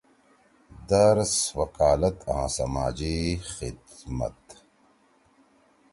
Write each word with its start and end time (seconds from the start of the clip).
درس، 0.89 1.33
وکالت 1.59 2.17
آں 2.35 2.47
سماجی 2.55 3.17
خدمات: 3.53 4.39